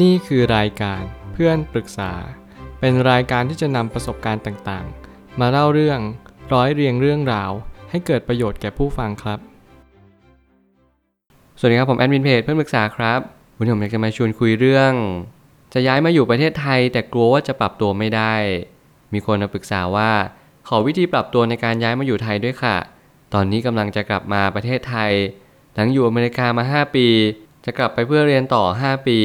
[0.00, 2.12] นี่คือรายการเพื่อนปรึกษา
[2.80, 6.00] เป็นรายการที่จะนำประสบการณ์ต่างๆ มาเล่าเรื่อง
[6.52, 7.50] ร้อยเรียงเรื่องราว
[7.90, 9.38] ให้เกิดประโยชน์แก่ผู้ฟังครับ
[11.58, 13.20] สวัสดีครับผมแอดมินเพจเพื่อนปรึกษาครับ
[13.56, 14.92] วันนี้ผมอยากจะมาชวนคุยเรื่อง
[15.74, 18.34] จะย้ายมาอยู่ประเทศไทย แต่กลัวว่าจะปรับตัวไม่ได้
[19.12, 20.10] มีคนมาปรึกษาว่า
[20.68, 22.76] ขอวิธีปรับตัวในการย้ายมาอยู่ไทยด้วยค่ะ
[23.34, 25.12] ตอนนี้กำลังจะกลับมาประเทศไทย
[25.74, 27.06] หลังอยู่อเมริกามา 5 ปี
[27.64, 29.18] จะกลับไปเพื่อเรียนต่อ 5 ปี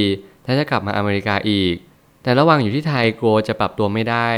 [0.48, 1.76] และจะกลับมาอเมริกาอีก
[2.24, 4.30] แต่ระหว่างอยู่ที่ไทยกลัวจะปรับตัวไม่ได้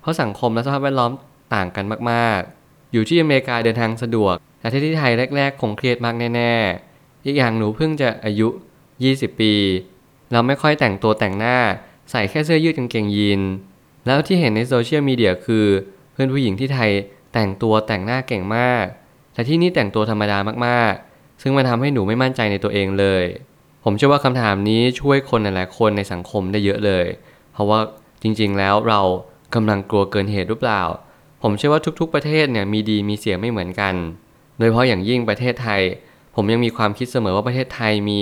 [0.00, 1.12] เพราะสังคมและสภาพแวดล้อม
[1.54, 6.52] ต่างกันมากๆ อยู่ที่อเมริกาเดินทางสะดวก แต่ที่ที่ไทยแรก ๆ คงเครียดมากแน่
[6.90, 8.48] ๆ อีกอย่างหนูเพิ่งจะอายุ
[8.94, 9.54] 20 ปี
[10.32, 11.58] เราไม่ค่อยแต่งตัวแต่งหน้า
[12.10, 13.40] ใส่แค่เสื้อยืดกางเกงยีน
[14.06, 15.66] แล้วที่เห็นในโซเชียลมีเดียคือ
[16.12, 16.90] เพื่อนผู้หญิงที่ไทย
[17.34, 18.84] แต่งตัวแต่งหน้าเก่งมาก
[19.34, 23.24] แต่ที่นี่แต่งตัวธรรมดามากๆ ซึ่งมันทำให้หนูไม่มั่นใจในตัวเองเลย
[23.88, 27.06] ผมเชื่อว่าคำถามนี้ช่วยคนหลายๆคนในสังคมได้เยอะเลย
[27.52, 27.78] เพราะว่า
[28.22, 29.00] จริงๆแล้วเรา
[29.54, 30.82] กำลังกลัวเกินเหตุหรือเปล่า
[31.42, 33.94] ผมเชื่อว่าทุกๆประเทศเนี่ยมีดีมีเสียไม่เหมือนกัน
[34.58, 35.80] โดยเฉพาะอย่างยิ่งประเทศไทย
[36.34, 38.18] ผมยังมีความคิดเสมอว่าประเทศไทยมี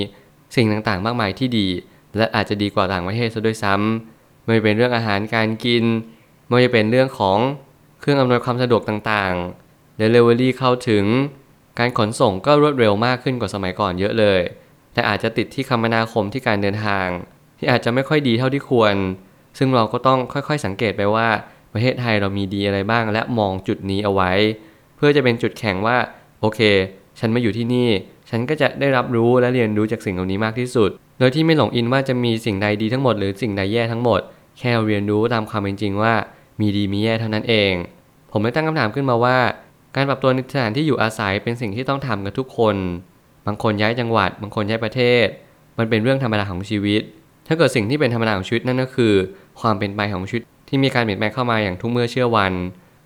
[0.57, 1.69] สิ่งต่างๆ มากมายที่ดี
[2.17, 5.85] และอาจจะดีกว่าต่างประเทศซะด้วยซ้ำไม่ว่าจะเป็นเรื่องอาหารการกิน
[6.47, 7.39] ไม่ว่าจะเป็นเรื่องของ
[8.01, 11.05] เครื่องอำนวยความสะดวกต่างๆ Delivery เข้าถึง
[11.79, 14.43] การขนส่งก็รวดเร็วมากขึ้นกว่าสมัยก่อนเยอะเลย
[14.95, 17.07] แต่อาจจะติดที่คมนาคมที่การเดินทาง
[17.59, 18.95] ที่อาจจะไม่ค่อยดีเท่าที่ควร
[19.59, 21.29] ซึ่งเราก็ต้องค่อยๆสังเกตไปว่า
[21.73, 24.33] ประเทศไทยเรามีดีอะไรบ้าง และมองจุดนี้เอาไว้
[24.97, 25.97] เพื่อจะเป็นจุดแข็งว่า
[26.41, 26.61] โอเค
[27.19, 27.89] ฉันมาอยู่ที่นี่
[28.31, 34.21] ฉันก็จะได้รับรู้และเรียนรู้จากสิ่งเหล่านี้มากที่สุด โดยที่ไม่หลงอินว่าจะมีสิ่งใดดีทั้งหมดหรือสิ่งใดแย่ทั้งหมด
[34.59, 36.15] แค่เรียนรู้ตามความเป็นจริงว่า
[36.61, 37.73] มีดีมีแย่เท่านั้นเอง
[38.33, 39.39] ผมเลยตั้งคำถามขึ้นมาว่า
[39.95, 42.77] การปรับตัวในสถานที่อยู่อาศัยเป็นสิ่งที่ต้องทำกันทุกคน
[43.47, 45.27] บางคนย้ายจังหวัด บางคนย้ายประเทศ
[45.79, 47.03] มันเป็นเรื่องธรรมดาของชีวิต
[47.47, 49.13] ถ้าเกิดสิ่งที่เป็นธรรมดาของชีวิตนั่นก็คือ
[49.61, 52.53] ความเป็นไปของชีวิตที่มีการเปลี่ยนแปลงเข้ามาอย่างทุกเมื่อเชื่อวัน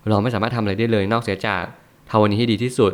[0.09, 1.63] เราไม่สามารถทำอะไรได้เลยนอกเสียจาก
[2.09, 2.91] ทำวันนี้ให้ดีที่สุด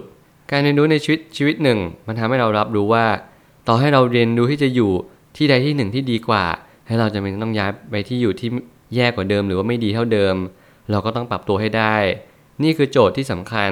[0.51, 3.05] การเรียนรู้ในชีวิตชีวิตหนึ่ง มันทำให้เรารับรู้ว่า
[3.67, 4.91] ต่อให้เราเรียนรู้ที่จะอยู่
[5.38, 6.44] ที่ใดที่หนึ่งที่ดีกว่า
[6.88, 8.50] ให้เราจะเป็นต้องย้ายไปที่อยู่ที่
[8.95, 10.35] แย่กว่าเดิมหรือว่าไม่ดีเท่าเดิม
[10.91, 11.95] เราก็ต้องปรับตัวให้ได้
[12.63, 13.72] นี่คือโจทย์ที่สำคัญ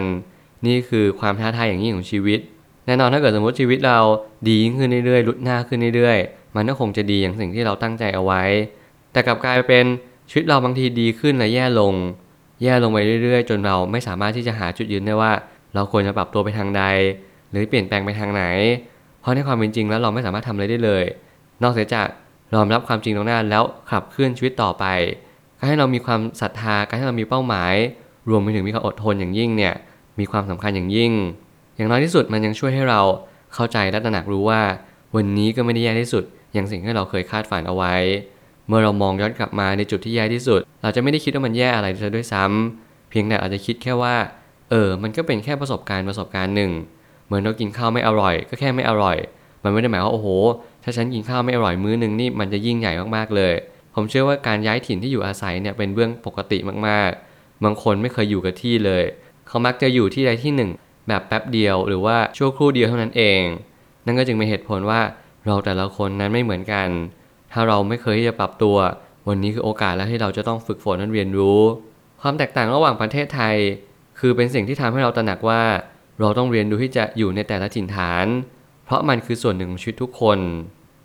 [0.68, 2.40] นี่คือความท้าทายอย่างยิ่งของชีวิต
[2.86, 4.00] แน่นอนถ้าเกิดสมมติชีวิตเรา
[4.50, 8.44] ดีขึ้นเรื่อยๆลุดหน้าขึ้นเรื่อยๆ มันก็คงจะดีอย่างสิ่งที่เราตั้งใจเอาไว้
[9.12, 9.86] แต่กลับกลายเป็น
[10.30, 11.94] ชีวิตเราบางทีดีขึ้นและแย่ลง
[12.64, 15.32] แย่ลงไปเรื่อยๆ จนเราไม่สามารถที่จะหาจุดยืนได้ว่า
[15.76, 16.84] เราควรจะปรับตัวไปทางใด
[17.52, 18.44] หรือเปลี่ยนแปลงไปทางไหน
[19.22, 21.04] เพราะในความเป็นจริงแล้วเราไม่สามารถทำอะไรได้เลย
[21.64, 22.08] นอกเสียจาก
[22.54, 24.86] ยอมรับความจริงตรงหน้าแล้วขับเคลื่อนชีวิตต่อไป
[25.58, 27.74] การให้เรามีความศรัทธาการให้เรามีเป้าหมาย
[28.30, 29.74] รวมไปถึงมีความอดทนอย่างยิ่งเนี่ย
[30.20, 31.12] มีความสำคัญอย่างยิ่ง
[31.76, 33.02] อย่างน้อยที่สุดมันยังช่วยให้เรา
[33.54, 34.62] เข้าใจและตระหนักรู้ว่า
[35.16, 36.24] วันนี้ก็ไม่ได้แย่ที่สุด
[36.54, 37.94] อย่างสิ่งที่เราเคยคาดฝันเอาไว้
[38.68, 44.16] เมื่อเรามองย้อนกลับมาในจุดที่แย่ที่สุด เราจะไม่ได้คิดว่ามันแย่อะไรซะด้วยซ้ำเพียงแต่อาจจะคิดแค่ว่า
[44.70, 46.72] เออ มันก็เป็นแค่ประสบการณ์ประสบการณ์หนึ่ง
[47.26, 49.18] เหมือนเรากินข้าวไม่อร่อย ก็แค่ไม่อร่อย
[49.64, 50.28] มันไม่ได้หมายว่าโอ้โห
[50.84, 53.54] ถ้าฉันกินข้าวไม่อร่อยมื้อนึงนี่มันจะยิ่งใหญ่มากๆเลย
[53.96, 56.58] ผมเชื่อว่าการย้ายถิ่นที่อยู่อาศัยเนี่ยเป็นเรื่องปกติ
[56.88, 59.04] มากๆ บางคนไม่เคยอยู่กับที่เลย
[59.48, 60.70] เขามักจะอยู่ที่ใดที่หนึ่ง
[61.08, 63.42] แบบแป๊บเดียวหรือว่าชั่วครู่เดียวเท่านั้นเอง
[64.06, 65.02] นั่นก็จึงเป็นเหตุผลว่า
[65.46, 66.88] เราแต่ละคนนั้นไม่เหมือนกัน
[67.52, 68.78] ถ้าเราไม่เคยที่จะปรับตัว
[69.28, 71.62] วันนี้คือโอกาสแล้วที่เราจะต้องฝึกฝนและเรียนรู้
[72.22, 73.56] ความแตกต่างระหว่างประเทศไทย
[74.20, 75.62] คือเป็นสิ่งที่ทำให้เราตระหนักว่า
[76.20, 78.26] เราต้องเรียนรู้ที่จะอยู่ในแต่ละถิ่นฐาน
[78.86, 80.40] เพราะมันคือส่วนหนึ่งของชีวิตทุกคน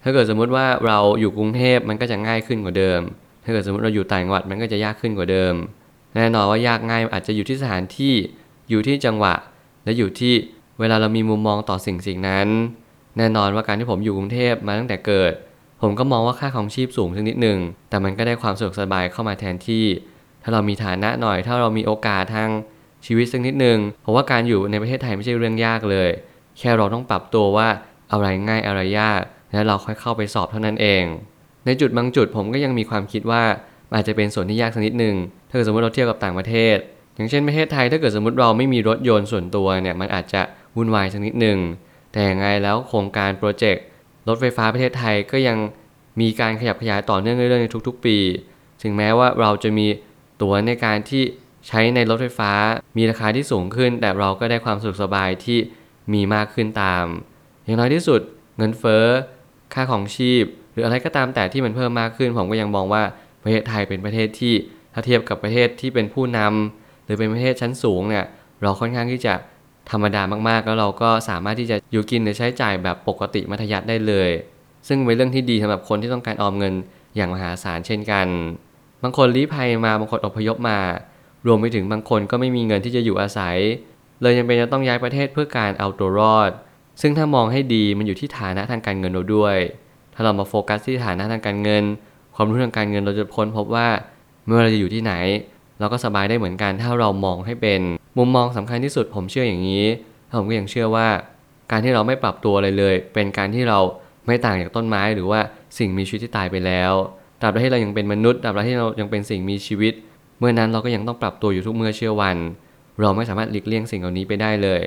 [0.03, 3.01] ถ้าเกิดสมมุติว่าเราอยู่กรุงเทพมันก็จะง่ายขึ้นกว่าเดิม
[3.45, 5.55] ถ้าเกิดสมมติเราอยู่ต่างจังหวัดมันก็จะยากขึ้นกว่าเดิม
[6.15, 8.15] แน่นอนว่ายากง่ายอาจจะอยู่ที่สถานที่
[8.71, 9.35] อยู่ที่จังหวะ
[9.89, 10.35] และอยู่ที่
[10.81, 12.49] เวลาเรามีมุมมองต่อสิ่งสิ่งนั้น
[13.17, 15.33] แน่นอนว่าการที่ผมอยู่กรุงเทพมาตั้งแต่เกิด
[15.83, 19.85] ผมก็มองว่าค่าของชีพสูงสักนิดหนึ่งแต่มันก็ได้ความสะดวกสบายเข้ามาแทนที่
[20.43, 22.49] ถ้าเรามีฐานะหน่อย ถ้าเรามีโอกาสทาง
[23.07, 26.11] ชีวิตสักนิดหนึ่งผมว่าการอยู่ในประเทศไทยไม่ใช่เรื่องยากเลย
[26.59, 27.69] แค่เราต้องปรับตัวว่า
[28.13, 29.21] อะไรง่ายอะไรยาก
[29.53, 31.05] แล้วเราค่อยเข้าไปสอบเท่านั้นเอง
[31.65, 33.43] ในจุดบางจุดผมก็ยังมีความคิดว่า
[33.95, 35.17] อาจจะเป็นส่วนที่ยากสักนิดหนึ่ง
[35.49, 36.77] ถ้าเกิดสมมติเราเทียบกับต่างประเทศ
[37.19, 40.43] อย่างเช่นประเทศไทยถ้าเกิดสมมติเราไม่มีรถยนต์ส่วนตัวเนี่ยมันอาจจะ
[40.77, 41.59] วุ่นวายสักนิดหนึ่ง
[42.13, 43.85] แต่ยังไงแล้วโครงการโปรเจกต์
[44.29, 45.59] รถไฟฟ้าประเทศไทยก็ยัง
[46.21, 48.17] มีการขยับขยายต่อเนื่องเรื่อยๆในทุก ๆ ปี
[48.83, 49.87] ถึงแม้ว่าเราจะมี
[50.43, 51.23] ตั๋วในการที่
[51.69, 52.53] ใช้ในรถไฟฟ้า
[52.97, 55.59] มีราคาที่สูงขึ้น แต่เราก็ได้ความสะดวกสบายที่
[56.13, 57.05] มีมากขึ้นตาม
[57.65, 58.21] อย่างน้อยที่สุด
[58.59, 59.05] เงินเฟ้อ
[59.75, 63.03] ค่าของชีพ หรืออะไรก็ตามแต่ที่มันเพิ่มมากขึ้น ผมก็ยังมองว่า
[63.43, 64.55] ประเทศไทยเป็นประเทศที่
[64.93, 68.25] ถ้าเทียบกับประเทศที่เป็นผู้นำ หรือเป็นประเทศชั้นสูงเนี่ย
[68.63, 69.35] เราค่อนข้างที่จะ
[69.91, 74.31] ธรรมดามากๆ แล้วเราก็สามารถที่จะอยู่กินหรือใช้จ่ายแบบปกติมัธยัติได้เลย
[74.89, 76.75] ซึ่งเป็นเรื่องที่ดีสำหรับคนที่ต้องการออมเงิน
[77.17, 78.27] อย่างมหาศาลเช่นกัน
[79.03, 80.79] บางคนลี้ภัยมาบางคนอพยพมา
[81.47, 83.57] รวมไปถึงบางคนก็ไม่มีเงินที่จะอยู่อาศัย
[84.23, 86.51] เลยยังเป็นจะต้องย้ายประเทศเพื่อการเอาตัวรอด
[87.01, 89.57] ซึ่งถ้ามองให้ดีมันอยู่ที่ฐานะทางการเงินเราด้วย
[90.15, 91.85] ถ้าเรามาโฟกัสที่ฐานะทางการเงิน
[92.35, 93.87] ความรู้ทางการเงินเราจะค้นพบว่า
[94.45, 95.13] ไม่ว่าเราจะอยู่ที่ไหน
[95.79, 97.81] เราก็สบายได้เหมือนกันถ้าเรามองให้เป็น
[98.19, 99.85] มุมมองสำคัญที่สุดผมเชื่ออย่างนี้
[100.35, 101.09] ผมก็ยังเชื่อว่า
[101.71, 103.79] การที่เราไม่ปรับตัวอะไรเลย เป็นการที่เรา
[104.27, 105.41] ไม่ต่างจากต้นไม้หรือว่า
[105.79, 106.93] สิ่งมีชีวิตที่ตายไปแล้ว
[107.41, 109.93] ตราบใดที่เรายังเป็นมนุษย์ตราบใดที่เรายังเป็นสิ่งมีชีวิต
[110.39, 112.37] เมื่อนั้นเราก็ยังต้องปรับตัวอยู่ทุกเมื่อเชื่อวัน
[113.01, 114.81] เราไม่สามารถหลีกเลี่ยงสิ่งเหล่านี้ไปได้เลย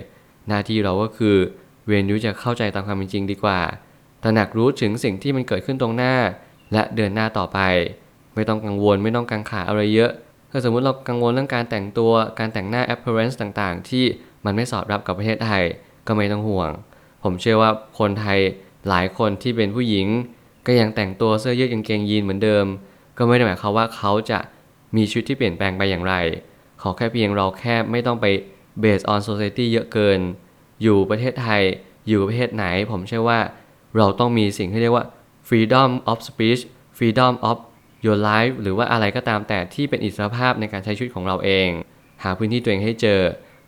[0.47, 1.35] หน้าที่เราก็คือ
[1.87, 3.59] เรียนรู้จะเข้าใจตามความเป็นจริงดีกว่า
[4.23, 6.13] ตระหนักรู้ถึงสิ่งที่มันเกิดขึ้นตรงหน้า
[6.73, 7.59] และเดินหน้าต่อไป
[8.35, 10.11] ไม่ต้องกังวลไม่ต้องกังขาอะไรเยอะ
[10.51, 14.05] ถ้าสมมุติเรากังวลเรื่องการแต่งตัวการแต่งหน้า appearance ต่างๆ ที่
[14.45, 15.63] มันไม่สอดรับกับประเทศไทย
[16.07, 16.69] ก็ไม่ต้องห่วง
[17.23, 18.39] ผมเชื่อว่าคนไทย
[18.89, 20.07] หลายคนที่เป็นผู้หญิง
[20.67, 22.65] ก็ยังแต่งตัวเสื้อยืดกางเกงยีนเหมือนเดิม
[23.17, 24.39] ก็ไม่ได้หมายความว่าเขาจะ
[24.95, 26.15] มีชีวิตที่เปลี่ยนแปลงไปอย่างไร
[26.81, 28.25] ขอแค่เพียงเราแค่ไม่ต้องไป
[28.83, 30.19] based on society เยอะเกิน
[30.81, 31.61] อยู่ประเทศไทย
[32.07, 33.39] อยู่ประเทศไหน ผมเชื่อว่า
[33.97, 35.05] เราต้องมีสิ่งที่เรียกว่า
[35.47, 36.61] freedom of speech
[36.97, 37.57] freedom of
[38.05, 41.69] your life หรือว่าอะไรก็ตามแต่ที่เป็นอิสรภาพในการใช้ชีวิตของเราเอง
[42.23, 43.19] หาพื้นที่ตัวเองให้เจอ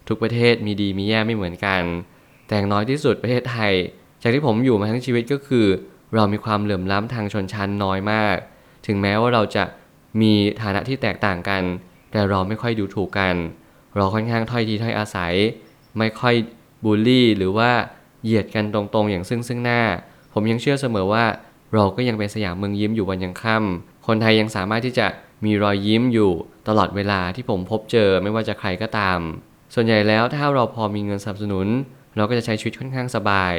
[0.07, 1.81] ทุกประเทศมีดีมีแย่ไม่เหมือนกัน
[2.45, 3.73] แต่อย่างน้อยที่สุดประเทศไทย
[4.21, 5.67] จากที่ผมอยู่มาทั้งชีวิตก็คือ
[6.15, 8.35] เรามีความเหลื่อมล้ำทางชนชั้นน้อยมาก
[8.87, 9.63] ถึงแม้ว่าเราจะ
[10.21, 11.63] มีฐานะที่แตกต่างกัน
[12.11, 13.35] แต่เราไม่ค่อยดูถูกกัน
[13.95, 15.33] เราค่อนข้างถ้อยทีถ้อยอาศัย
[15.97, 16.35] ไม่ค่อย
[16.83, 17.71] บูลลี่หรือว่า
[18.23, 19.81] เหยียดกันตรงๆ อย่างซึ่งซึ่งหน้า
[20.33, 21.25] ผมยังเชื่อเสมอว่า
[21.73, 25.07] เราก็ยังเป็นสยามเมืองยิ้มอยู่วันยังค่ำ คนไทยยังสามารถที่จะ
[25.45, 26.31] มีรอยยิ้มอยู่
[26.67, 29.19] ตลอดเวลาที่ผมพบเจอไม่ว่าจะใครก็ตาม
[29.73, 31.67] ส่วนใหญ่แล้วถ้าเราพอมีเงินสนับสนุน
[32.15, 33.53] เราก็จะใช้ชีวิตค่อนข้างสบาย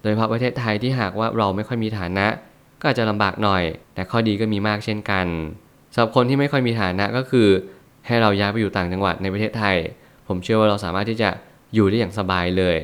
[0.00, 2.26] โดยเฉพาะประเทศไทยที่หากว่าเราไม่ค่อยมีฐานะ
[2.80, 3.62] ก็อาจจะลำบากหน่อย
[3.94, 5.26] แต่ข้อดีก็มีมากเช่นกัน
[5.94, 7.48] สำหรับคนที่ไม่ค่อยมีฐานะก็คือ
[8.06, 9.76] ให้เราย้ายไปอยู่ต่างจังหวัดในประเทศไทย
[10.28, 11.30] ผมเชื่อว่าเราสามารถที่จะ
[11.74, 12.76] อยู่ได้อย่างสบายเลย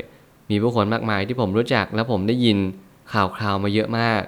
[0.51, 2.59] มีผู้คนมากมายที่ผมรู้จักและผมได้ยิน
[3.13, 4.23] ข่าวคราวมาเยอะมาก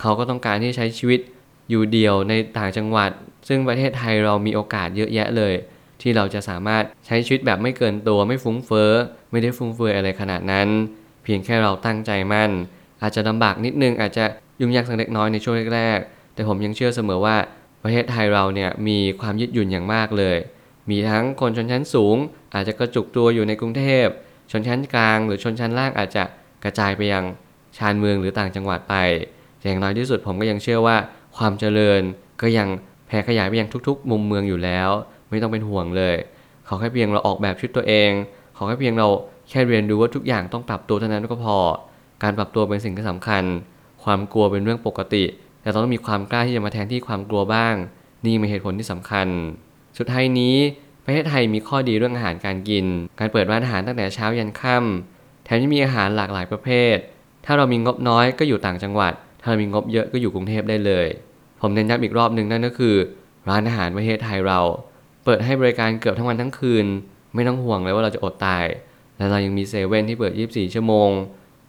[0.00, 1.20] เขาก็ต้องการที่จะใช้ชีวิต
[1.70, 3.10] อยู่เดียวในต่างจังหวัด
[3.48, 5.54] ซึ่งประเทศไทยเรามีโอกาสเยอะแยะเลย
[6.00, 8.90] ที่เราจะสามารถใช้ชีวิตแบบไม่เกินตัวไม่ฟุ้งเฟ้อ
[9.30, 10.68] ไม่ได้ฟุ้งเฟือยอะไรขนาดนั้น
[11.24, 12.50] เพียงแค่เราตั้งใจมั่น
[13.02, 14.24] อาจจะลำบากนิดนึงอาจจะ
[14.60, 17.36] ยุ่งยากสักเล็กน้อยในช่วงแรกๆแต่ผมยังเชื่อเสมอว่า
[17.82, 20.36] ประเทศไทยเราเนี่ยมีความยืดหยุ่นอย่างมากเลย
[20.90, 22.16] มีทั้งคนชนชั้นสูง
[22.54, 24.06] อาจจะกระจุกตัวอยู่ในกรุงเทพ
[24.50, 26.24] ชนชั้นกลางหรือชนชั้นล่างอาจจะ
[26.64, 27.24] กระจายไปยัง
[27.76, 28.94] ชานเมืองหรือต่างจังหวัดไป
[29.58, 30.96] แต่อย่างน้อยที่สุดผมก็ยังเชื่อว่า
[31.36, 32.00] ความเจริญ
[32.42, 32.68] ก็ยัง
[33.06, 34.90] แผ่ขยายไปยังทุกๆ มุมเมืองอยู่แล้ว
[35.30, 36.16] ไม่ต้องเป็นห่วงเลย
[36.68, 38.10] ขอแค่เพียงเราออกแบบชุดตัวเอง
[38.56, 39.08] ขอแค่เพียงเรา
[39.50, 41.58] แค่เรียนรู้ว่าทุกอย่างต้องปรับตัวเท่านั้นก็พอ
[42.22, 43.44] การปรับตัวเป็นสิ่งที่สำคัญ
[44.04, 45.24] ความกลัวเป็นเรื่องปกติ
[45.62, 47.74] แต่เราต้องมีความกล้าที่จะมาแทนที่ความกลัวบ้าง
[48.24, 49.28] นี่เป็นเหตุผลที่สำคัญ
[49.98, 50.56] สุดท้ายนี้
[51.04, 52.86] ประเทศไทยมีข้อดีเรื่องอาหารการกิน
[53.18, 56.96] การเปิดร้านอาหารตั้งแต่เช้ายันค่ำแถมยังมีอาหารหลากหลายประเภท
[57.44, 59.12] ถ้าเรามีงบน้อยก็อยู่ต่างจังหวัด
[59.44, 61.06] ถ้าเรามีงบเยอะก็อยู่กรุงเทพได้เลย
[61.60, 62.94] ผมเน้นย้ำอีกรอบหนึ่งนั่นก็คือ
[63.48, 64.60] ร้านอาหารประเทศไทยเรา
[65.24, 66.86] เปิดให้บริการเกือบทั้งวันทั้งคืน
[67.34, 68.64] ไม่ต้องห่วงเลยว่าเราจะอดตาย
[69.16, 71.10] และเรายังมีเซเว่นที่เปิด 24 ชั่วโมง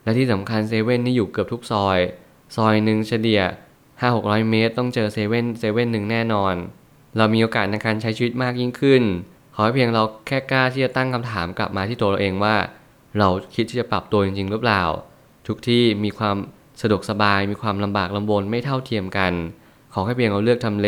[0.04, 2.00] และที่สำคัญเซเว่นนี่อยู่เกือบทุกซอย
[2.56, 3.42] ซอยหนึ่งเฉลี่ย
[3.96, 6.56] 5-600 เมตร ต้องเจอเซเว่นเซเว่นหนึ่งแน่นอน
[7.18, 9.04] เรามีโอกาสในการใช้ชีวิตมากยิ่งขึ้น
[9.56, 12.56] ขอให้เพียงเราแค่กล้าที่จะตั้งคำถามกลับมาที่ตัวเราเองว่า
[13.20, 14.84] เราคิดที่จะปรับตัวจริงๆหรือเปล่า
[15.48, 16.38] ทุกที่มีความ
[16.82, 19.34] สะดวกสบายมีความลำบากลำบนไม่เท่าเทียมกัน
[19.94, 20.88] ขอแค่เพียงเราเลือกทำเล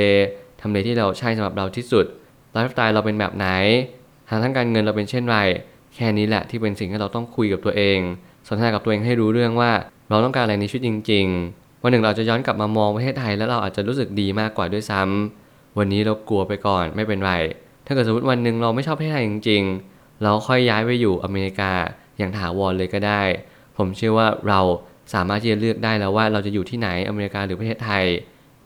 [0.62, 2.06] ทำเลที่เราใช่สำหรับเราที่สุด
[2.52, 3.48] ไลฟ์สไตล์เราเป็นแบบไหน
[4.30, 5.38] ทางทั้งการเงินเราเป็นเช่นไร
[5.96, 8.00] แค่นี้แหละที่เป็นสิ่งที่เราต้องคุยกับตัวเอง
[8.48, 9.72] สนทนากับตัวเองให้รู้เรื่องว่า
[10.10, 11.26] เราต้องการอะไรในชีวิตจริง
[11.56, 17.34] ๆ วันหนึ่งเราจะย้อนกลับมามองประเทศไทยแล้วเราอาจจะรู้สึกดีมากกว่าด้วยซ้ำวันนี้เรากลัวไปก่อนไม่เป็นไร
[17.86, 21.72] ถ้าเกิดสมมติวันหนึ่งเราไม่ชอบประเทศไทยจริง ๆ เราค่อยย้ายไปอยู่อเมริกา
[22.18, 23.22] อย่างถาวรเลยก็ได้
[23.78, 24.60] ผมเชื่อว่าเรา
[25.14, 28.06] สามารถที่จะเลือกได้แล้วว่าเราจะอยู่ที่ไหนอเมริกาหรือประเทศไทย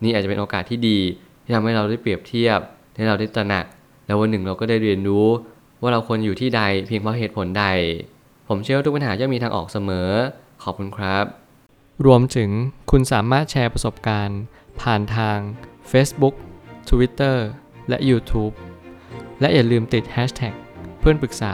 [0.03, 0.99] นี่อาจจะเป็นโอกาสที่ดี
[1.43, 2.59] ที่ทำให้เราได้เปรียบเทียบ
[2.95, 3.65] ให้เราได้ตระหนัก
[4.05, 5.27] แล้ววันหนึ่งเราก็ได้เรียนรู้
[5.81, 7.65] ว่าเราควรอยู่ที่ใดเพียงเพราะเหตุผลใด
[8.47, 10.09] ผมเชื่อว่าทุกปัญหาย่อมมีทางออกเสมอ
[10.63, 11.25] ขอบคุณครับ
[12.05, 12.49] รวมถึง
[12.91, 14.41] คุณสามารถแชร์ประสบการณ์
[14.81, 15.37] ผ่านทาง
[15.91, 16.35] Facebook
[16.89, 17.37] Twitter
[17.89, 18.53] และ YouTube
[19.41, 20.53] และอย่าลืมติด Hashtag
[20.99, 21.53] เพื่อนปรึกษา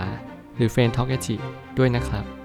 [0.56, 1.12] หรือ f r ร e n d t a l k
[1.78, 2.37] ด้วยนะครับ